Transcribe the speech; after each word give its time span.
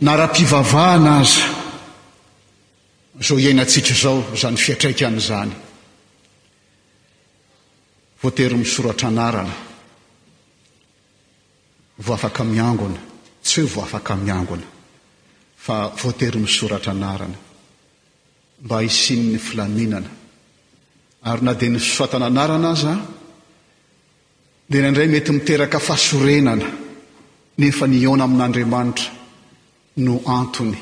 nara-pivavahana 0.00 1.18
aza 1.20 1.48
zao 3.28 3.38
iainantsika 3.38 3.88
izao 3.96 4.22
zany 4.40 4.56
fiatraikanyizany 4.56 5.52
voatery 8.22 8.54
misoratra 8.56 9.10
narana 9.10 9.52
vo 12.04 12.14
afaka 12.14 12.44
miangona 12.44 12.98
tsy 13.44 13.60
hoe 13.60 13.70
vo 13.74 13.82
afaka 13.82 14.14
miangona 14.16 14.66
fa 15.56 15.76
voatery 16.02 16.38
misoratra 16.44 16.92
narana 16.92 17.36
mba 18.64 18.74
hahisin' 18.76 19.32
ny 19.32 19.38
filaminana 19.38 20.10
ary 21.30 21.42
na 21.42 21.54
dia 21.54 21.70
ny 21.70 21.78
soatana 21.80 22.26
anarana 22.28 22.70
aza 22.70 22.92
a 22.92 23.06
dia 24.68 24.80
naindray 24.82 25.08
mety 25.08 25.32
miteraka 25.32 25.78
fahasorenana 25.80 26.66
nefa 27.58 27.84
ny 27.86 28.06
ona 28.08 28.24
amin'andriamanitra 28.24 29.15
no 29.96 30.20
antony 30.26 30.76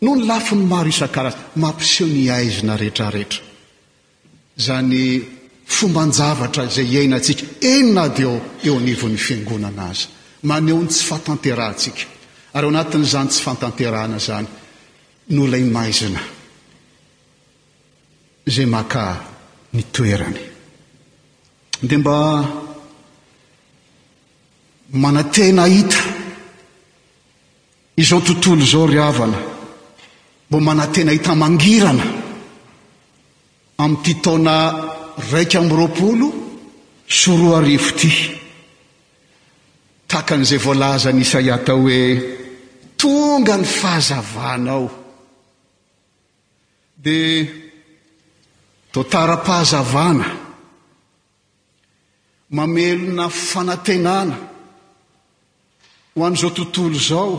no 0.00 0.14
ny 0.14 0.24
lafi 0.26 0.54
ny 0.56 0.64
maro 0.68 0.88
isan-karazany 0.88 1.40
mampiseho 1.56 2.08
ny 2.10 2.28
aizina 2.32 2.76
rehetrarehetra 2.76 3.40
zany 4.56 5.24
fomba 5.64 6.02
njavatra 6.06 6.66
zay 6.74 6.88
iainantsika 6.94 7.44
enina 7.72 8.08
dy 8.08 8.24
o 8.26 8.32
eo 8.66 8.76
anivon'ny 8.78 9.16
fiangonana 9.18 9.84
azy 9.90 10.04
maneho 10.48 10.80
ny 10.82 10.88
tsy 10.88 11.02
fatanterantsika 11.08 12.02
ary 12.52 12.64
eo 12.66 12.72
anatiny 12.72 13.04
izany 13.06 13.28
tsy 13.30 13.40
fatanteraana 13.46 14.18
zany 14.26 14.48
noho 15.30 15.46
ilay 15.46 15.64
maizina 15.76 16.20
zay 18.54 18.66
maka 18.66 19.02
ny 19.74 19.82
toerany 19.94 20.40
de 21.88 21.96
mba 21.96 22.14
mana 25.02 25.22
tena 25.34 25.64
hita 25.66 26.07
izao 27.98 28.20
tontolo 28.22 28.62
zao 28.64 28.86
ry 28.86 28.98
avana 29.10 29.38
mbo 30.48 30.58
manantena 30.60 31.12
hita 31.12 31.34
mangirana 31.34 32.04
am'ity 33.82 34.12
taona 34.24 34.54
raika 35.30 35.56
amyroapolo 35.60 36.28
soroarivoity 37.20 38.12
takan'izay 40.12 40.60
voalaza 40.64 41.10
ny 41.12 41.22
isaiata 41.26 41.72
hoe 41.80 41.98
tonga 43.00 43.54
ny 43.60 43.66
fahazavana 43.78 44.70
ao 44.78 44.86
dia 47.04 47.48
totara-pahazavana 48.94 50.26
mamelona 52.56 53.26
fanantenana 53.50 54.36
ho 56.14 56.20
an''izao 56.26 56.50
tontolo 56.58 56.98
zao 57.10 57.30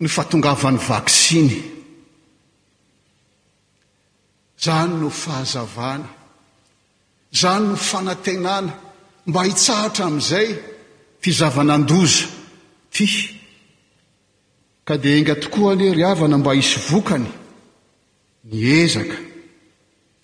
ny 0.00 0.08
fatongavan'ny 0.08 0.80
vaksiny 0.80 1.56
izany 4.60 4.92
no 5.00 5.08
fahazavana 5.10 6.08
izany 7.32 7.64
no 7.68 7.76
fanantenana 7.90 8.72
mba 9.28 9.40
hitsahatra 9.48 10.04
amin'izay 10.08 10.48
tia 11.20 11.32
zavanan-doza 11.38 12.26
ty 12.94 13.06
ka 14.86 14.94
di 15.00 15.08
inga 15.18 15.34
tokoa 15.42 15.72
ane 15.72 15.86
ry 15.96 16.04
avana 16.12 16.36
mba 16.40 16.52
hisy 16.56 16.76
vokany 16.90 17.26
ny 18.52 18.58
ezaka 18.82 19.16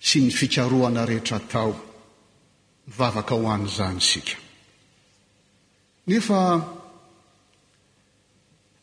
sy 0.07 0.17
ny 0.21 0.29
fikaroana 0.39 1.01
rehetra 1.09 1.37
atao 1.41 1.71
mivavaka 2.87 3.33
ho 3.39 3.47
an'izany 3.55 3.99
sika 4.09 4.35
nefa 6.07 6.39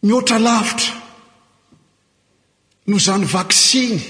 mihoatra 0.02 0.38
lavitra 0.38 0.92
noho 2.86 2.98
zany 3.06 3.24
vaksiny 3.26 4.00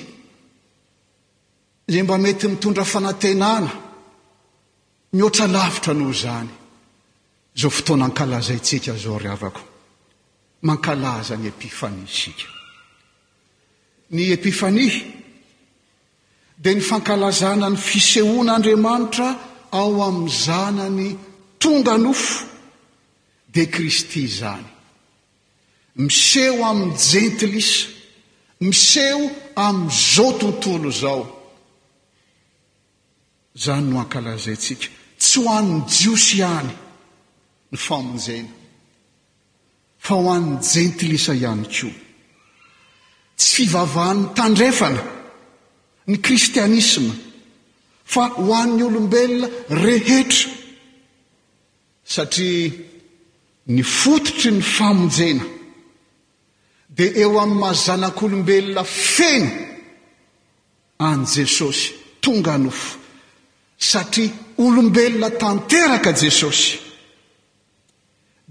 izay 1.89 2.03
mba 2.03 2.17
mety 2.19 2.47
mitondra 2.49 2.85
fanantenana 2.93 3.71
mihoatra 5.17 5.47
lavitra 5.57 5.93
noho 6.01 6.15
zany 6.23 6.51
zao 7.61 7.71
fotoana 7.77 8.07
nkalazaintsika 8.09 8.93
zao 9.03 9.19
ry 9.23 9.29
avako 9.37 9.63
mankalaza 10.67 11.35
ny 11.41 11.47
epifania 11.55 12.11
sika 12.19 12.49
ny 14.15 14.23
epifania 14.37 14.95
dia 16.63 16.75
ny 16.75 16.83
fankalazana 16.91 17.67
ny 17.73 17.79
fisehoan'andriamanitra 17.89 19.29
ao 19.79 19.95
amin'nyzana 20.09 20.85
ny 20.99 21.09
tonga 21.63 21.95
nofo 22.05 22.35
dia 23.53 23.67
kristy 23.75 24.23
zany 24.39 24.71
miseho 25.97 26.63
amin'ny 26.65 26.95
jentilisa 26.97 27.89
miseho 28.61 29.31
ami''izao 29.57 30.31
tontolo 30.41 30.91
zao 30.91 31.25
izany 33.57 33.87
no 33.91 33.97
ankalazayntsika 34.05 34.89
tsy 35.21 35.37
ho 35.41 35.47
an'ny 35.59 35.83
jiosyany 35.99 36.71
ny 37.73 37.77
famonjena 37.87 38.49
fa 40.05 40.15
ho 40.15 40.29
an'ny 40.37 40.59
jentilisa 40.73 41.33
ihany 41.37 41.65
ko 41.75 41.89
tsy 43.37 43.51
fivavahan'ny 43.57 44.33
tandrefana 44.39 45.03
ny 46.11 46.17
kristianisma 46.27 47.13
fa 48.13 48.25
ho 48.43 48.53
an'ny 48.63 48.81
olombelona 48.89 49.49
rehetra 49.83 50.51
satria 52.15 52.71
ny 53.75 53.83
fototry 53.99 54.51
ny 54.55 54.63
famonjena 54.77 55.47
d 57.01 57.05
eo 57.23 57.33
amin'ny 57.45 57.61
mahazanak'olombelona 57.63 58.83
feny 59.13 59.45
any 61.09 61.25
jesosy 61.37 61.85
tonga 62.23 62.55
nofo 62.65 62.91
satria 63.91 64.31
olombelona 64.65 65.29
tanteraka 65.43 66.11
jesosy 66.23 66.69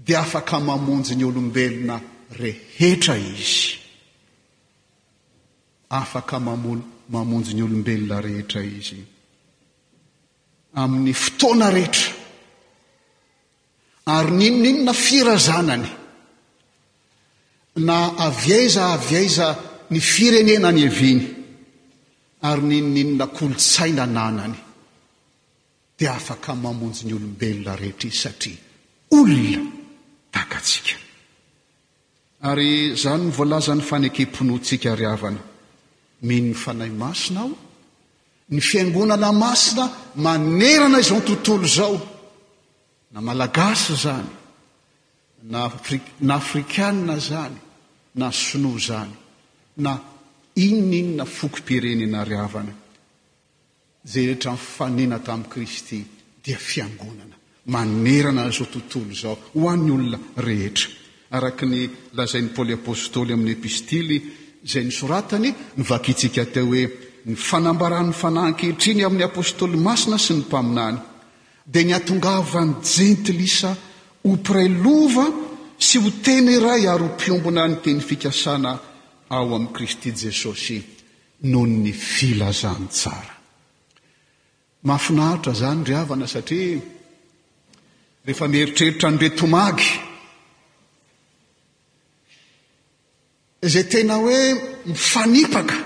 dia 0.06 0.18
afaka 0.26 0.56
mamonjy 0.68 1.12
ny 1.18 1.24
olombelona 1.30 1.96
rehetra 2.40 3.14
izy 3.32 3.60
afaka 6.00 6.36
mao 6.46 6.58
mamonjy 7.14 7.50
ny 7.56 7.62
olombelona 7.68 8.16
rehetra 8.26 8.60
izy 8.78 9.00
amin'ny 10.82 11.12
fotoana 11.24 11.66
rehetra 11.76 12.08
ary 14.16 14.30
ninoninona 14.40 14.92
firazanany 15.06 15.88
na 17.76 17.96
avy 18.26 18.52
aiza 18.54 18.82
avy 18.94 19.16
aiza 19.16 19.46
ny 19.90 20.00
firenenany 20.00 20.80
eviny 20.88 21.22
ary 22.48 22.62
nyninona 22.62 23.26
kolotsaina 23.26 24.06
nanany 24.06 24.54
dia 25.98 26.12
afaka 26.14 26.54
mamonjy 26.54 27.04
ny 27.06 27.12
olombelona 27.14 27.76
rehetraiy 27.76 28.16
satria 28.22 28.58
olona 29.18 29.62
takatsika 30.34 30.96
ary 32.48 32.68
izany 32.94 33.24
ny 33.24 33.30
voalazan'ny 33.38 33.84
fanekempinoatsika 33.90 34.90
ry 34.98 35.06
avana 35.14 35.40
mihnny 36.28 36.54
fanahy 36.62 36.92
masina 37.02 37.40
aho 37.44 37.54
ny 38.50 38.60
fiangonana 38.68 39.30
masina 39.32 39.84
manerana 40.26 40.98
izao 41.00 41.18
n 41.22 41.26
tontolo 41.28 41.66
izao 41.70 41.96
na 43.12 43.18
malagasy 43.20 43.94
zany 44.02 44.30
-na 45.46 46.28
afrikana 46.36 47.16
zany 47.18 47.56
na 48.14 48.32
sinoa 48.32 48.78
zany 48.78 49.16
na 49.76 49.96
inna 50.56 50.96
inyna 50.96 51.24
foko-pirenena 51.24 52.24
ry 52.28 52.36
avana 52.46 52.72
zay 54.04 54.24
rehetra 54.26 54.52
ny 54.52 54.56
fanina 54.76 55.16
tamin'i 55.24 55.48
kristy 55.52 55.98
dia 56.44 56.56
fiangonana 56.58 57.36
manerana 57.74 58.42
azao 58.48 58.66
tontolo 58.72 59.14
zao 59.22 59.34
ho 59.52 59.68
an'ny 59.72 59.90
olona 59.96 60.18
rehetra 60.46 60.88
araka 61.36 61.64
ny 61.72 61.80
lazain'ny 62.16 62.50
poly 62.56 62.72
apôstôly 62.74 63.32
amin'ny 63.34 63.52
epistily 63.58 64.16
zay 64.70 64.84
nysoratany 64.88 65.48
nyvakitsika 65.78 66.42
teo 66.52 66.66
hoe 66.70 66.84
ny 67.28 67.34
fanambaranny 67.48 68.12
fanahan-kehitriny 68.22 69.02
amin'ny 69.08 69.24
apôstoly 69.30 69.76
masina 69.88 70.18
sy 70.18 70.32
ny 70.34 70.40
mpaminany 70.44 70.98
dia 71.72 71.82
ny 71.86 71.92
atongavany 71.98 72.72
jentilisa 72.94 73.70
o 74.22 74.36
pirey 74.36 74.68
lova 74.68 75.26
sy 75.80 75.98
ho 76.04 76.10
teny 76.22 76.58
ray 76.60 76.84
ary 76.86 77.04
o 77.04 77.08
mpiombona 77.14 77.64
ny 77.68 77.76
teny 77.84 78.00
fikasana 78.04 78.72
ao 79.28 79.54
amin'ni 79.54 79.72
kristy 79.72 80.12
jesosy 80.12 80.78
noho 81.48 81.66
ny 81.66 81.92
filazantsara 81.92 83.36
mahafinaritra 84.84 85.52
zany 85.54 85.80
nry 85.80 85.94
avana 85.96 86.26
satria 86.28 86.80
rehefa 88.24 88.48
mieritreritra 88.52 89.08
anydretomagy 89.08 89.88
izay 93.66 93.86
tena 93.92 94.20
hoe 94.20 94.40
mifanipaka 94.84 95.76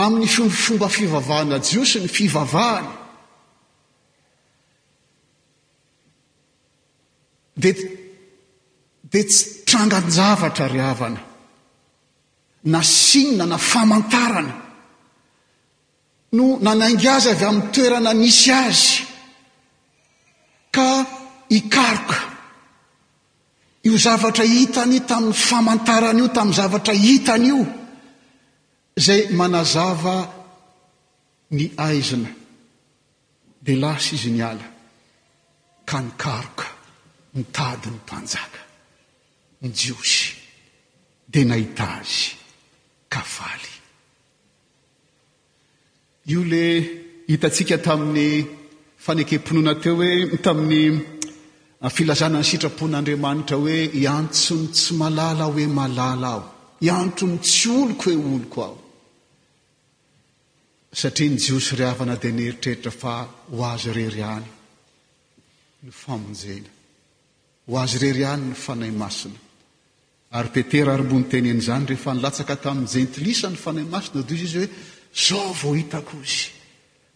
amin'ny 0.00 0.28
ffomba 0.28 0.88
fivavahana 0.96 1.60
jiosy 1.68 2.00
ny 2.00 2.08
fivavahany 2.08 2.99
dia 9.10 9.24
tsy 9.24 9.64
tranganjavatra 9.66 10.66
ryhavana 10.74 11.20
na 12.72 12.80
sinina 12.82 13.44
na 13.52 13.58
famantarana 13.70 14.54
no 16.36 16.44
nanaingazy 16.64 17.28
avy 17.34 17.44
amin'ny 17.50 17.70
toerana 17.74 18.12
nisy 18.20 18.50
azy 18.64 18.86
ka 20.74 20.86
ikaroka 21.58 22.18
io 23.86 23.94
zavatra 24.06 24.44
hitany 24.54 24.98
tamin'ny 25.10 25.38
famantarana 25.48 26.18
io 26.20 26.28
tamin'ny 26.36 26.56
zavatra 26.58 26.94
hitany 27.04 27.44
io 27.52 27.60
zay 29.04 29.22
manazava 29.38 30.14
ny 31.56 31.64
aizina 31.86 32.30
dia 33.64 33.76
lasy 33.84 34.10
izy 34.16 34.30
ny 34.36 34.40
ala 34.50 34.66
ka 35.88 35.96
ny 36.04 36.10
karoka 36.22 36.69
mitady 37.34 37.86
ny 37.90 37.96
mpanjaka 38.02 38.58
ny 39.62 39.68
jiosy 39.70 40.32
dia 41.28 41.44
nahitazy 41.44 42.30
kavaly 43.08 43.68
io 46.34 46.42
ley 46.44 46.78
hitatsika 47.30 47.76
tamin'ny 47.86 48.28
fanekem-ponoana 49.04 49.74
teo 49.82 49.94
hoe 50.02 50.12
tamin'ny 50.46 50.98
filazana 51.96 52.38
ny 52.40 52.44
sitrapon'andriamanitra 52.50 53.56
hoe 53.62 53.78
hiantsony 53.98 54.66
tsy 54.76 54.92
malala 55.00 55.42
aho 55.48 55.52
hoe 55.56 55.66
malala 55.78 56.28
aho 56.34 56.44
iantrony 56.86 57.36
tsy 57.46 57.68
oloko 57.82 58.06
hoe 58.14 58.20
oloko 58.34 58.58
aho 58.68 58.78
satria 61.00 61.28
ny 61.30 61.36
jiosy 61.44 61.72
ry 61.78 61.84
havana 61.90 62.14
dia 62.22 62.32
neritreritra 62.38 62.92
fa 63.00 63.12
ho 63.54 63.60
azy 63.72 63.88
rery 63.98 64.22
any 64.36 64.48
ny 65.82 65.88
famonjena 66.02 66.70
ho 67.70 67.78
azy 67.78 67.98
rery 68.02 68.24
any 68.26 68.48
ny 68.50 68.54
fanay 68.58 68.90
masina 68.90 69.38
ary 70.34 70.50
tetera 70.54 70.92
ary 70.94 71.06
mbo 71.06 71.18
nyteneny 71.22 71.60
izany 71.62 71.86
rehefa 71.94 72.12
nilatsaka 72.14 72.56
tamin'ny 72.66 72.90
jentilisa 72.94 73.46
ny 73.52 73.58
fanay 73.64 73.86
masina 73.94 74.22
do 74.28 74.34
izy 74.34 74.44
izy 74.50 74.64
hoe 74.66 74.70
zao 75.26 75.50
vo 75.60 75.70
hitakoizy 75.78 76.50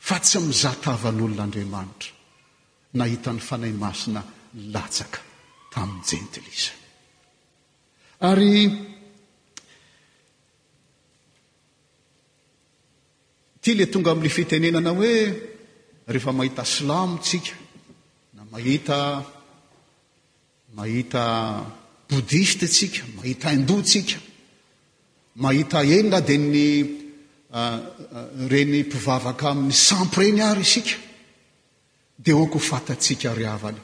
fa 0.08 0.16
tsy 0.24 0.38
mizaa 0.46 0.76
tavan'olon'andriamanitra 0.86 2.10
nahitany 3.00 3.40
fanay 3.48 3.72
masina 3.84 4.20
nylatsaka 4.58 5.20
tamin'ny 5.74 6.06
jentilisa 6.10 6.72
ary 8.30 8.54
ty 13.62 13.70
lay 13.78 13.88
tonga 13.92 14.10
amin'ny 14.14 14.30
fitenenana 14.38 14.90
hoe 14.98 15.14
rehefa 16.12 16.30
mahita 16.38 16.62
slamo 16.76 17.14
tsika 17.24 17.54
na 18.36 18.40
mahita 18.54 18.96
mahita 20.76 21.62
bodista 22.08 22.64
atsika 22.64 23.02
mahita 23.16 23.50
indotsika 23.50 24.18
mahita 25.34 25.82
enina 25.82 26.20
dia 26.20 26.38
ny 26.38 26.68
ah, 27.52 27.58
ah, 27.60 27.80
reny 28.50 28.78
mpivavaka 28.84 29.46
amin'ny 29.50 29.72
sampy 29.88 30.16
reny 30.24 30.40
ary 30.50 30.62
isika 30.66 30.96
dia 32.24 32.34
oko 32.42 32.58
fatatsika 32.58 33.30
ryavany 33.38 33.80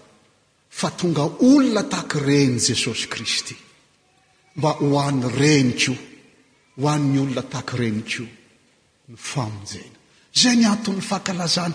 fa 0.79 0.89
tonga 0.99 1.25
olona 1.51 1.83
taky 1.95 2.19
reny 2.31 2.59
jesosy 2.69 3.05
kristy 3.13 3.57
mba 4.59 4.71
ho 4.83 4.87
anny 5.09 5.27
reny 5.41 5.71
ko 5.81 5.93
ho 6.79 6.87
anny 6.95 7.19
olona 7.23 7.45
taky 7.55 7.75
reny 7.83 8.03
ko 8.13 8.23
ny 9.11 9.17
famonjena 9.31 9.97
zay 10.41 10.55
ny 10.61 10.67
antonny 10.75 11.03
fahakalazana 11.11 11.75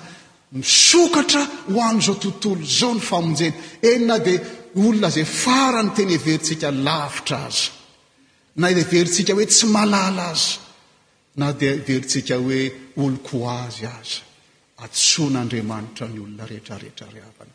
misokatra 0.59 1.43
ho 1.71 1.79
any 1.89 2.01
zao 2.05 2.15
tontolo 2.23 2.63
zao 2.79 2.91
ny 2.95 3.01
famonjena 3.09 3.57
enina 3.91 4.17
dia 4.25 4.41
olona 4.75 5.09
zay 5.09 5.23
fara 5.25 5.81
ny 5.83 5.91
teny 5.95 6.11
everyntsika 6.19 6.69
lavitra 6.87 7.37
azy 7.47 7.67
na 8.59 8.65
everytsika 8.73 9.31
hoe 9.35 9.45
tsy 9.53 9.65
malala 9.75 10.25
aza 10.35 10.59
na 11.39 11.47
dia 11.59 11.71
everintsika 11.79 12.35
hoe 12.43 12.59
oloko 13.03 13.37
azy 13.63 13.85
azy 13.99 14.13
atson'andriamanitra 14.83 16.05
ny 16.13 16.17
olona 16.25 16.43
rehetrarehetraryavana 16.51 17.53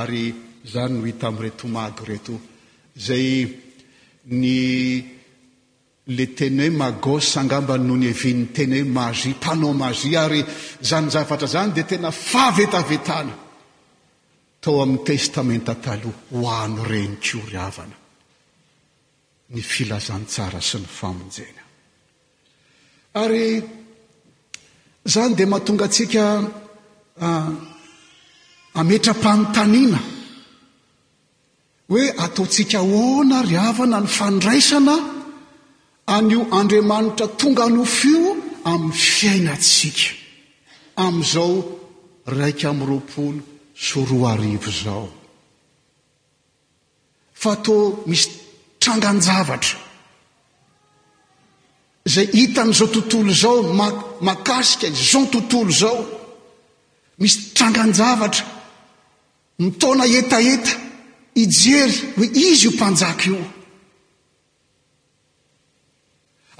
ary 0.00 0.24
zany 0.72 0.92
no 0.98 1.04
hita 1.10 1.26
ami'yretomag 1.30 1.94
reto 2.08 2.34
zay 3.06 3.26
ny 4.40 4.46
le 6.16 6.24
teny 6.38 6.56
hoe 6.62 6.70
magos 6.80 7.24
sangambany 7.34 7.84
noho 7.88 7.98
ny 8.02 8.08
evinn'ny 8.14 8.46
teny 8.56 8.74
hoe 8.80 8.92
magi 8.98 9.28
mpanao 9.34 9.72
magi 9.82 10.08
ary 10.24 10.40
zany 10.88 11.06
zavatra 11.14 11.48
zany 11.54 11.70
di 11.76 11.82
tena 11.90 12.10
favetavetany 12.30 13.32
tao 14.60 14.82
amin'ny 14.82 15.04
testamenta 15.04 15.74
taloha 15.74 16.20
hoano 16.36 16.84
reny 16.84 17.16
ko 17.24 17.40
ry 17.48 17.56
avana 17.56 17.96
ny 19.50 19.60
filazantsara 19.72 20.60
sy 20.68 20.76
ny 20.84 20.88
famonjena 21.00 21.62
ary 23.22 23.44
izany 25.08 25.32
dia 25.36 25.48
mahatonga 25.50 25.84
atsika 25.88 26.24
ametram-panontaniana 28.80 30.00
ah, 30.04 30.10
hoe 31.90 32.04
ataotsika 32.24 32.78
oana 32.98 33.38
ry 33.48 33.56
avana 33.70 33.98
ny 34.04 34.08
fandraisana 34.18 34.94
anio 36.16 36.40
andriamanitra 36.58 37.26
tonga 37.40 37.64
nyofio 37.74 38.22
amin'ny 38.72 38.96
fiainatsika 39.14 40.04
amn'izao 41.06 41.52
raika 42.38 42.66
amin'y 42.70 42.88
roapolo 42.90 43.40
soroa 43.80 44.32
arivo 44.32 44.70
zao 44.84 45.08
fa 47.34 47.54
to 47.56 47.76
misy 48.10 48.28
tranganjavatra 48.82 49.78
zay 52.14 52.26
hitan'izao 52.38 52.88
tontolo 52.96 53.32
zao 53.42 53.58
ma- 53.80 54.02
makasika 54.26 54.86
zao 55.12 55.24
tontolo 55.34 55.70
zao 55.80 55.98
misy 57.22 57.38
tranganjavatra 57.56 58.44
mitaona 59.62 60.04
etaeta 60.20 60.72
ijery 61.42 61.94
hoe 62.16 62.26
izy 62.48 62.62
io 62.64 62.70
mpanjaka 62.76 63.24
io 63.32 63.44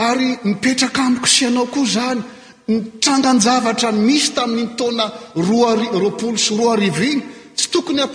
ary 0.08 0.28
mipetraka 0.48 1.00
amiko 1.06 1.28
sianao 1.36 1.66
koa 1.74 1.86
zany 1.96 2.20
nytrangan-javatra 2.70 3.90
misy 3.92 4.32
tamin'nytaona 4.38 5.06
yroapolo 5.96 6.38
sy 6.38 6.52
roa 6.58 6.72
ariviny 6.76 7.20
tsy 7.56 7.66
tokony 7.74 8.00
a 8.02 8.06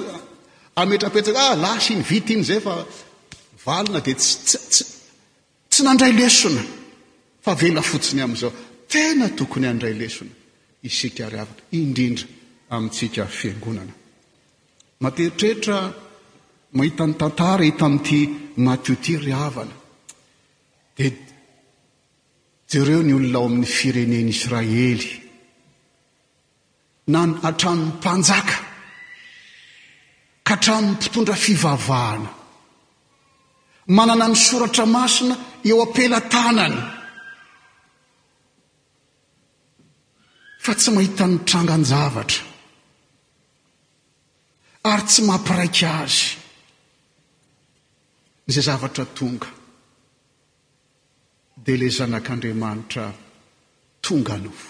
ametrapetsaka 0.83 1.41
ahlasa 1.53 1.89
iny 1.93 2.03
vita 2.09 2.31
iny 2.35 2.43
zay 2.49 2.59
fa 2.67 2.73
valina 3.65 3.99
di 4.05 4.13
tsy 5.71 5.81
nandray 5.85 6.13
lesona 6.21 6.63
fa 7.45 7.51
vela 7.61 7.81
fotsiny 7.91 8.21
am'izao 8.27 8.51
tena 8.91 9.25
tokony 9.39 9.67
andray 9.73 9.93
lesona 10.01 10.33
isika 10.87 11.23
ravana 11.35 11.61
indrindra 11.79 12.25
amintsika 12.75 13.23
fiangonna 13.39 13.93
matehitrehitra 15.03 15.77
mahitan'ny 16.77 17.15
tantara 17.21 17.63
hita 17.67 17.83
ami'ty 17.89 18.19
matioty 18.67 19.11
ryhavana 19.25 19.75
d 20.97 20.99
jareo 22.73 23.01
ny 23.03 23.13
olona 23.15 23.37
ao 23.39 23.45
amin'ny 23.45 23.67
firenen' 23.77 24.31
israely 24.35 25.07
na 27.13 27.21
atramonmy 27.47 27.91
mpanjaka 27.99 28.57
ka 30.47 30.53
atramon'ny 30.55 30.91
mpitondra 30.97 31.35
fivavahana 31.45 32.29
manana 33.97 34.25
ny 34.31 34.37
soratra 34.47 34.85
masina 34.95 35.35
eo 35.69 35.77
ampela 35.85 36.19
tanany 36.33 36.77
fa 40.63 40.71
tsy 40.79 40.89
mahita 40.95 41.23
nytranga 41.31 41.75
ny 41.79 41.85
zavatra 41.91 42.41
ary 44.91 45.03
tsy 45.09 45.21
mampiraika 45.29 45.89
azy 46.03 46.21
zay 48.53 48.65
zavatra 48.69 49.05
tonga 49.17 49.47
di 51.65 51.71
ilay 51.75 51.91
zanak'andriamanitra 51.97 53.05
tonga 54.05 54.35
nofo 54.45 54.69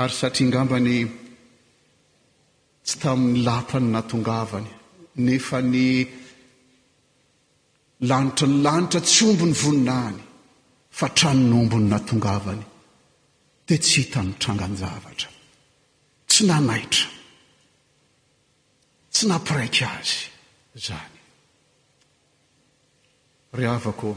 ary 0.00 0.12
satria 0.20 0.44
angambany 0.48 0.94
tsy 2.86 2.96
tamin'ny 3.02 3.38
lapa 3.46 3.76
ny 3.82 3.88
natongavany 3.94 4.70
nefa 5.26 5.58
ny 5.72 5.84
lanitra 8.08 8.46
ny 8.50 8.56
lanitra 8.66 9.00
tsy 9.08 9.20
ombo 9.30 9.44
ny 9.50 9.54
voninany 9.62 10.20
fa 10.98 11.06
trano 11.16 11.42
nyombo 11.50 11.76
ny 11.80 11.86
natongavany 11.92 12.64
dia 13.66 13.76
tsy 13.86 13.92
hitanyytranganjavatra 14.04 15.30
tsy 16.30 16.40
nanaitra 16.50 17.08
tsy 19.12 19.22
nampiraiky 19.30 19.84
azy 19.96 20.20
izany 20.78 21.14
ryhavako 23.58 24.08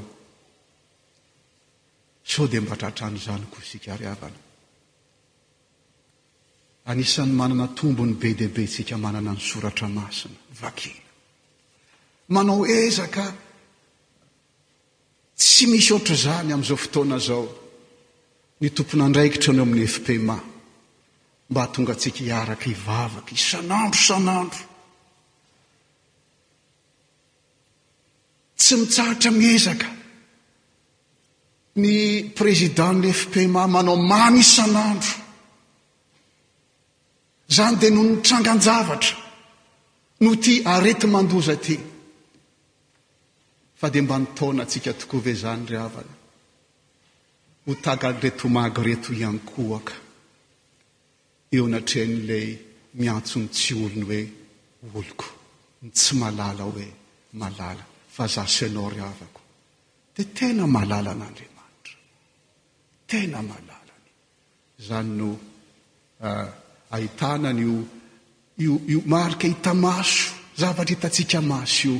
sao 2.35 2.47
dia 2.47 2.61
mbatratranyizany 2.61 3.45
koa 3.49 3.63
sika 3.71 3.95
ri 3.97 4.05
avana 4.05 4.39
anisan'ny 6.85 7.33
manana 7.33 7.67
tombo 7.67 8.05
ny 8.05 8.13
be 8.13 8.33
deabe 8.37 8.65
tsika 8.67 8.95
manana 9.05 9.31
ny 9.33 9.39
soratra 9.49 9.87
masina 9.97 10.39
vakina 10.61 11.05
manao 12.33 12.63
ezaka 12.85 13.25
tsy 15.41 15.63
misy 15.71 15.89
oatra 15.95 16.15
izany 16.19 16.49
amin'izao 16.53 16.77
fotoana 16.83 17.17
zao 17.27 17.43
ny 18.61 18.67
tompona 18.75 19.03
andraikitranyo 19.07 19.61
amin'ny 19.65 19.87
fpma 19.95 20.35
mba 21.49 21.59
hahtonga 21.63 21.91
atsika 21.95 22.19
hiaraka 22.27 22.65
ivavaka 22.75 23.31
isan'andro 23.39 23.99
isan'andro 24.03 24.59
tsy 28.59 28.73
mitsarotra 28.81 29.31
miezaka 29.41 29.87
ny 31.75 32.29
prézident 32.33 33.03
ny 33.03 33.11
fp 33.11 33.35
ma 33.35 33.65
manao 33.67 33.95
manisan'andro 33.95 35.15
izany 37.49 37.75
dea 37.81 37.89
no 37.95 38.01
nitrangan-javatra 38.03 39.17
no 40.23 40.31
ty 40.43 40.53
arety 40.73 41.07
mandoza 41.13 41.51
aty 41.57 41.75
fa 43.79 43.87
de 43.93 43.99
mba 44.01 44.15
nitaona 44.17 44.61
atsika 44.63 44.91
tokoa 44.99 45.21
ve 45.25 45.33
zany 45.41 45.63
ry 45.69 45.75
avana 45.85 46.15
ho 47.65 47.71
tagaretomagreto 47.85 49.09
iankoaka 49.21 49.93
eo 51.55 51.65
natrehan'ilay 51.71 52.47
miantsony 52.99 53.47
tsy 53.55 53.73
olony 53.85 54.03
hoe 54.07 54.21
oloko 54.99 55.27
ny 55.83 55.89
tsy 55.97 56.13
malala 56.21 56.63
hoe 56.69 56.87
malala 57.41 57.83
fa 58.15 58.23
za 58.33 58.43
syanao 58.55 58.89
ry 58.93 59.01
avako 59.11 59.41
de 60.15 60.23
tena 60.37 60.63
malala 60.77 61.11
anandreo 61.15 61.48
tena 63.11 63.41
mahalalany 63.49 64.09
zany 64.87 65.13
no 65.19 65.31
ah, 66.29 66.47
ahitananyo 66.95 67.73
io 68.65 69.01
marika 69.13 69.47
hita 69.51 69.73
maso 69.87 70.25
zavatra 70.61 70.93
hitatsika 70.95 71.39
maso 71.51 71.87
io 71.91 71.99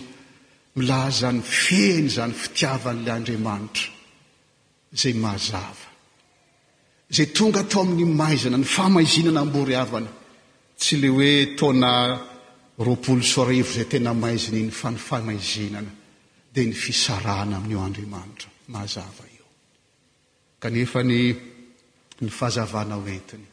milazany 0.78 1.40
feny 1.42 2.08
zany 2.16 2.34
fitiavan'la 2.42 3.12
andriamanitra 3.18 3.88
zay 5.02 5.14
mahazava 5.26 5.88
zay 7.16 7.28
tonga 7.38 7.60
atao 7.66 7.82
amin'ny 7.86 8.06
maizana 8.22 8.58
ny 8.62 8.68
famaizinana 8.78 9.42
mbory 9.52 9.74
avana 9.84 10.12
tsy 10.80 10.96
le 11.02 11.10
hoe 11.16 11.32
taona 11.60 11.92
roapolo 12.86 13.24
sorivo 13.34 13.72
zay 13.76 13.86
tena 13.92 14.12
maizina 14.24 14.58
iny 14.64 14.74
fa 14.80 14.88
ny 14.94 15.00
famaizinana 15.10 15.92
dia 16.54 16.64
ny 16.70 16.74
fisarana 16.84 17.56
amin'io 17.60 17.82
andriamanitra 17.88 18.48
mahazava 18.74 19.24
iy 19.34 19.38
kanefa 20.60 21.02
ny 21.04 21.20
ny 22.22 22.28
fahazavana 22.30 22.96
hoentiny 23.04 23.46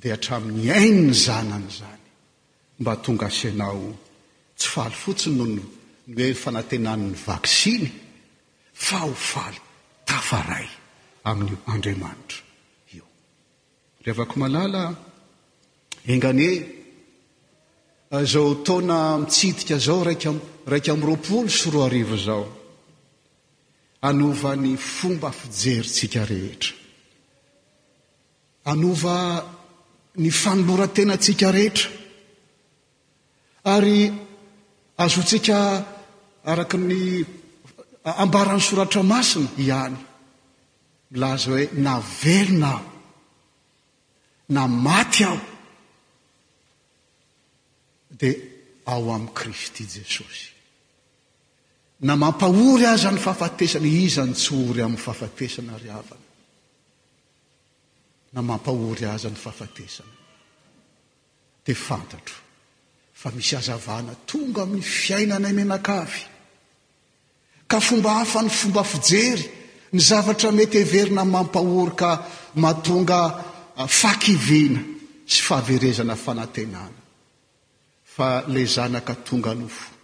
dia 0.00 0.14
atramin'ny 0.16 0.70
ainy 0.72 1.02
ny 1.08 1.12
zan 1.14 1.48
an'izany 1.56 2.04
mba 2.80 2.92
tonga 3.04 3.26
asianao 3.30 3.86
tsy 4.58 4.68
faly 4.74 4.96
fotsiny 5.02 5.36
nohon 5.36 5.54
ny 5.56 5.62
hoe 6.24 6.34
fanatenan'ny 6.42 7.12
vaksiny 7.26 7.84
fa 8.86 8.98
hofaly 9.06 9.58
tafaray 10.08 10.66
amin'ny 11.28 11.54
andriamanitra 11.74 12.42
io 12.96 13.04
rehafaka 14.04 14.36
malala 14.42 14.82
engany 16.14 16.46
oe 18.16 18.26
zao 18.32 18.48
taona 18.66 18.96
mitsidika 19.20 19.76
zao 19.86 20.00
ak 20.12 20.22
raiky 20.72 20.90
ami'y 20.92 21.08
roapolo 21.08 21.48
sy 21.58 21.66
roa 21.74 21.86
arivo 21.86 22.16
zao 22.28 22.44
anova 24.02 24.54
ny 24.54 24.76
fomba 24.78 25.30
fijeryntsika 25.34 26.24
rehetra 26.24 26.74
anova 28.70 29.16
ny 30.22 30.30
fanolora-tenaantsika 30.30 31.48
rehetra 31.56 31.90
ary 33.74 34.00
azotsika 35.04 35.58
araka 36.50 36.76
ny 36.88 37.02
ambaran'ny 38.22 38.62
soratramasina 38.68 39.50
ihany 39.62 39.96
milaza 41.12 41.48
hoe 41.52 41.64
na 41.86 41.94
velona 42.20 42.72
aho 42.78 42.90
na 44.54 44.62
maty 44.84 45.22
aho 45.28 45.38
dia 48.18 48.34
ao 48.92 49.06
amin'i 49.14 49.34
kristy 49.38 49.82
jesosy 49.94 50.44
na 51.98 52.16
mampahory 52.16 52.86
aza 52.86 53.10
ny 53.10 53.18
fahafatesany 53.18 53.90
iza 54.06 54.22
ntsory 54.26 54.82
amin'ny 54.82 55.02
fahafatesana 55.02 55.78
ry 55.82 55.90
avana 55.90 56.26
na 58.32 58.40
mampahory 58.42 59.04
aza 59.08 59.28
ny 59.30 59.34
fahafatesany 59.38 60.14
di 61.66 61.74
fantatro 61.74 62.38
fa 63.12 63.30
misy 63.34 63.56
azavana 63.56 64.14
tonga 64.30 64.62
amin'ny 64.62 64.82
fiainana 64.84 65.50
imenakafy 65.50 66.22
ka 67.66 67.80
fomba 67.80 68.20
hafany 68.22 68.48
fomba 68.50 68.82
fijery 68.84 69.44
ny 69.92 69.98
zavatra 70.00 70.52
mety 70.54 70.78
everina 70.84 71.24
mampahory 71.24 71.94
ka 71.98 72.10
matonga 72.62 73.20
ah, 73.76 73.86
fakivina 73.90 74.78
sy 75.26 75.40
fahaverezana 75.42 76.14
fanantenana 76.14 77.00
fa 78.04 78.46
ley 78.46 78.66
zanaka 78.66 79.14
tonga 79.26 79.52
nofo 79.54 79.97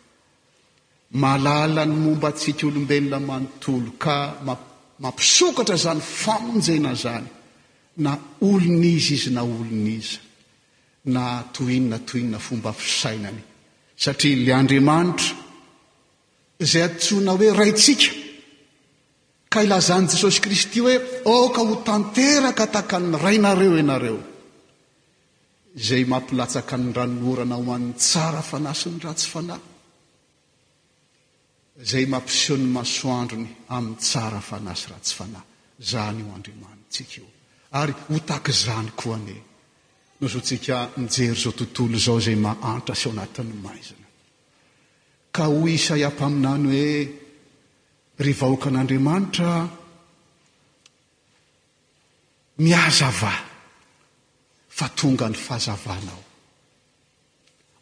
malala 1.20 1.84
ny 1.86 1.94
momba 2.04 2.28
atsika 2.32 2.66
olombelona 2.66 3.18
manontolo 3.30 3.90
ka 4.04 4.16
mampisokatra 5.02 5.76
zany 5.84 6.00
famonjena 6.22 6.92
zany 7.02 7.28
na 8.04 8.12
olon' 8.48 8.84
izy 8.94 9.14
izy 9.18 9.30
na 9.36 9.42
olon' 9.44 9.88
iza 9.98 10.18
na 11.14 11.24
toinona 11.54 11.98
toinona 12.08 12.38
fomba 12.46 12.70
fisainany 12.82 13.42
satria 14.02 14.36
la 14.46 14.52
andriamanitra 14.60 15.28
zay 16.70 16.82
atsoana 16.88 17.32
hoe 17.38 17.48
raitsika 17.60 18.08
ka 19.52 19.58
ilazany 19.64 20.06
jesosy 20.12 20.40
kristy 20.44 20.78
hoe 20.84 20.94
aoka 21.32 21.60
oh, 21.62 21.66
ho 21.68 21.74
tanteraka 21.88 22.64
tahaka 22.74 22.96
ny 23.10 23.14
rainareo 23.24 23.74
ianareo 23.80 24.20
zay 25.86 26.02
mampilatsaka 26.12 26.74
ny 26.82 26.88
ranorana 26.96 27.54
ho 27.60 27.68
an'ny 27.76 27.92
tsara 28.02 28.42
fanasiny 28.50 28.98
ratsy 29.06 29.28
fanahy 29.34 29.64
zay 31.82 32.06
mampiseho 32.06 32.56
'ny 32.58 32.66
masoandrony 32.70 33.54
amin'ny 33.66 33.96
tsara 33.98 34.40
fanasy 34.40 34.86
raha 34.88 35.00
tsy 35.00 35.14
fanahy 35.14 35.44
zany 35.80 36.22
io 36.22 36.32
andriamanita 36.34 36.86
tsika 36.88 37.20
io 37.20 37.30
ary 37.70 37.94
ho 38.06 38.18
taky 38.22 38.52
zany 38.52 38.92
koa 38.94 39.16
ne 39.16 39.42
no 40.18 40.28
so 40.28 40.38
tsika 40.40 40.90
mijery 40.94 41.34
zao 41.40 41.52
tontolo 41.52 41.98
zao 41.98 42.20
zay 42.20 42.34
mahantra 42.36 42.94
sy 42.94 43.08
ao 43.08 43.12
anatin'ny 43.12 43.54
maizina 43.62 44.06
ka 45.34 45.48
ho 45.50 45.66
isaiampaminany 45.66 46.66
hoe 46.66 46.92
ry 48.16 48.32
vahoaka 48.32 48.68
an'andriamanitra 48.68 49.52
mihazava 52.62 53.34
fa 54.76 54.86
tonga 54.94 55.26
ny 55.28 55.34
fahazavanao 55.46 56.22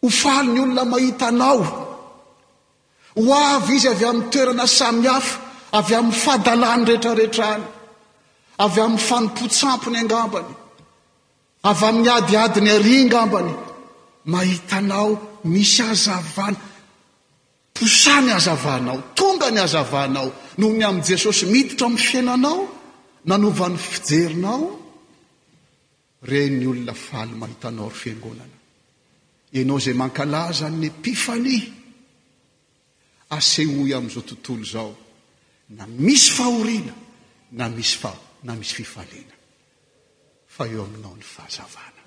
hofaly 0.02 0.50
ny 0.52 0.60
olona 0.64 0.84
mahitanao 0.84 1.90
ho 3.14 3.32
avy 3.34 3.74
izy 3.76 3.88
avy 3.88 4.04
amin'ny 4.04 4.30
toerana 4.30 4.66
samiafa 4.66 5.40
avy 5.72 5.94
amin'ny 5.94 6.14
fahadalàny 6.14 6.84
rehetrarehetra 6.86 7.46
any 7.54 7.62
avy 8.66 8.80
amin'ny 8.80 8.98
fanompotsampony 9.08 9.98
angambany 10.02 10.50
avy 11.72 11.84
amin'y 11.90 12.08
adiadiny 12.18 12.70
aryangambany 12.76 13.52
mahitanao 14.32 15.08
misy 15.52 15.82
azavana 15.92 16.58
posany 17.76 18.28
azavanao 18.38 18.98
tonga 19.18 19.48
ny 19.50 19.60
azavanao 19.66 20.28
noho 20.58 20.72
ny 20.78 20.84
amin' 20.88 21.04
jesosy 21.08 21.44
miditra 21.52 21.86
amin'ny 21.86 22.02
fiainanao 22.08 22.58
nanovan'ny 23.28 23.78
fijerinao 23.88 24.64
re 26.30 26.40
ny 26.50 26.64
olona 26.70 26.94
faly 27.06 27.32
mahitanao 27.40 27.88
ry 27.92 27.98
fiangonana 28.02 28.56
anao 29.60 29.78
zay 29.84 29.94
mankalazany 30.00 30.84
epifani 30.90 31.56
asehoy 33.36 33.92
amin'izao 33.96 34.22
tontolo 34.28 34.60
izao 34.62 34.94
na 35.68 35.86
misy 35.86 36.30
fahoriana 36.36 36.92
na 37.52 37.68
misy 37.68 37.96
fana 38.02 38.52
misy 38.60 38.74
fifaliana 38.78 39.36
fa 40.56 40.62
eo 40.72 40.82
aminao 40.84 41.14
ny 41.18 41.24
fahazavana 41.34 42.02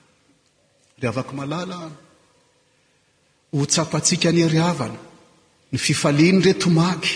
re 1.00 1.06
avaka 1.12 1.32
malala 1.40 1.78
ay 1.86 1.96
hotsapo 3.60 3.96
atsika 4.00 4.30
ny 4.34 4.42
ari 4.48 4.60
havana 4.68 5.02
ny 5.72 5.78
fifaliany 5.86 6.40
retomaky 6.48 7.16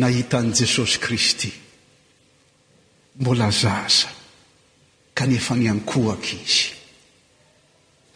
nahitan' 0.00 0.50
jesosy 0.58 0.96
kristy 1.04 1.50
mbola 3.20 3.48
zaza 3.62 4.10
kanefa 5.16 5.52
ny 5.58 5.66
ankohaka 5.72 6.30
izy 6.44 6.66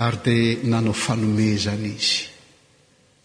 ary 0.04 0.18
dia 0.24 0.58
nanao 0.70 0.96
fanomezana 1.04 1.88
izy 1.98 2.22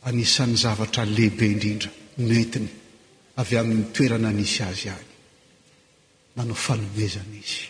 anisan'ny 0.10 0.55
zavatra 0.63 1.03
lehibe 1.17 1.45
indrindra 1.53 1.89
noentiny 2.24 2.69
avy 3.41 3.55
amin'nytoerana 3.62 4.29
nisy 4.39 4.60
azy 4.69 4.88
any 4.98 5.05
nanao 6.38 6.55
fanomezana 6.67 7.36
izy 7.43 7.65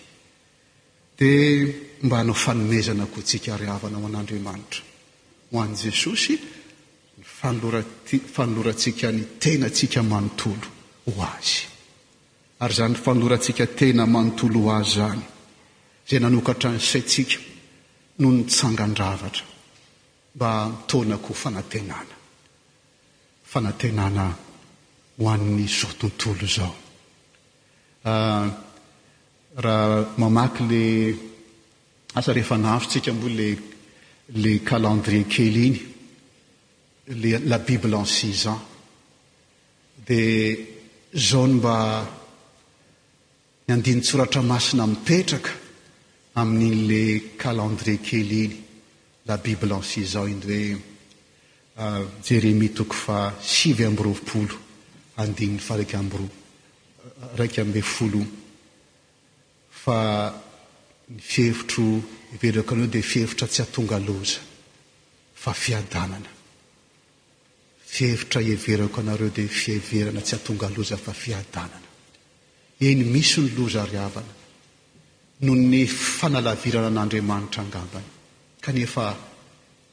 dia 1.17 1.73
mba 2.05 2.15
hanao 2.19 2.35
fanomezanako 2.45 3.19
tsika 3.29 3.51
ryhavana 3.61 3.97
ao 3.99 4.05
an'andriamanitra 4.11 4.81
ho 5.51 5.57
an' 5.65 5.73
jesosy 5.81 6.35
nyfanolorantsika 7.19 9.07
ny 9.15 9.21
tena 9.41 9.67
tsika 9.77 9.99
manontolo 10.11 10.67
ho 11.07 11.11
azy 11.37 11.55
ary 12.63 12.73
zany 12.77 12.91
n 12.91 13.01
fanlorantsika 13.05 13.63
tena 13.79 14.03
manontolo 14.15 14.57
ho 14.65 14.69
azy 14.79 14.91
zany 15.01 15.23
izay 16.05 16.19
nanokatra 16.25 16.67
ny 16.75 16.79
saitsika 16.91 17.37
no 18.21 18.27
nytsangandravatra 18.37 19.45
mba 20.35 20.49
mitonako 20.73 21.31
fanantenany 21.43 22.12
fanatenana 23.53 24.27
hoan'ny 25.21 25.65
so 25.77 25.87
tontolo 26.01 26.47
zao 26.55 26.75
ah, 28.13 28.45
raha 29.65 29.97
mamaky 30.21 30.63
le 30.71 30.83
asa 32.19 32.31
rehefa 32.35 32.55
nafontsika 32.63 33.11
mbo 33.17 33.27
l 33.37 33.41
la 34.43 34.51
calendrie 34.69 35.23
kely 35.33 35.63
iny 35.69 35.77
l 37.19 37.23
la 37.51 37.57
bible 37.67 37.93
en 37.99 38.07
six 38.17 38.35
ans 38.53 38.61
dia 40.07 40.57
zany 41.27 41.53
mba 41.59 41.75
ny 43.65 43.69
andiny 43.75 44.01
tsoratra 44.05 44.41
masina 44.51 44.83
mipetraka 44.91 45.51
amin'inylay 46.39 47.11
calendrie 47.43 47.97
kely 48.07 48.33
iny 48.45 48.53
la 49.29 49.35
bible 49.45 49.71
en 49.77 49.83
six 49.91 50.07
an 50.19 50.27
iny 50.33 50.41
hoe 50.45 50.92
Ah, 51.75 52.05
jeremia 52.21 52.69
toko 52.69 52.93
fa 52.93 53.33
sivy 53.41 53.83
amby 53.83 54.03
roapolo 54.03 54.59
andininy 55.17 55.57
faraky 55.57 55.95
amby 55.95 56.17
ro 56.17 56.29
ah, 57.21 57.29
raiky 57.35 57.61
ambe 57.61 57.81
foloa 57.81 58.27
fa 59.69 60.29
ny 61.07 61.19
fihevitro 61.19 61.97
everako 62.37 62.73
anareo 62.75 62.87
dia 62.89 63.01
fihevitra 63.01 63.47
tsy 63.47 63.61
atonga 63.63 63.97
loza 63.97 64.39
fa 65.33 65.51
fiadanana 65.53 66.29
fihevitra 67.81 68.39
everako 68.41 68.99
anareo 68.99 69.29
dia 69.29 69.47
fieverana 69.47 70.21
tsy 70.21 70.35
atonga 70.35 70.69
loza 70.75 70.95
fa 70.97 71.11
fiadanana 71.11 71.87
eny 72.77 73.03
misy 73.03 73.41
ny 73.41 73.49
loza 73.57 73.81
ry 73.89 73.97
avana 73.97 74.33
noho 75.39 75.55
ny 75.57 75.87
fanalavirana 75.87 76.87
an'andriamanitra 76.93 77.61
angavany 77.63 78.09
kanefa 78.61 79.31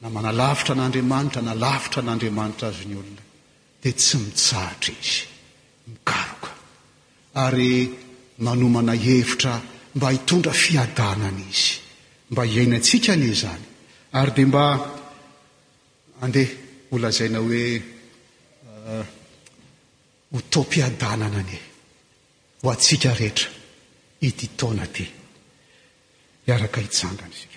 na 0.01 0.09
manalavitra 0.09 0.73
an'andriamanitra 0.75 1.41
na 1.47 1.53
lavitra 1.63 2.01
n'andriamanitra 2.05 2.67
azy 2.71 2.85
ny 2.89 2.95
olona 3.01 3.23
dia 3.81 3.93
tsy 4.01 4.17
mitsarotra 4.23 4.91
izy 5.01 5.19
migaroka 5.91 6.49
ary 7.45 7.69
manomana 8.45 8.95
hevitra 9.05 9.53
mba 9.95 10.07
hitondra 10.15 10.51
fiadanana 10.63 11.41
izy 11.53 11.67
mba 12.31 12.41
hiainantsika 12.49 13.09
ane 13.15 13.29
zany 13.41 13.63
ary 14.19 14.31
dia 14.35 14.47
mba 14.49 14.63
andeha 16.25 16.51
olazaina 16.95 17.37
hoe 17.45 17.63
hoto-piadanana 20.33 21.37
uh, 21.37 21.41
ane 21.45 21.57
ho 22.61 22.67
atsika 22.75 23.09
rehetra 23.19 23.49
iditaona 24.27 24.85
ty 24.95 25.05
iaraka 26.47 26.79
hitsangana 26.85 27.35
iza 27.43 27.50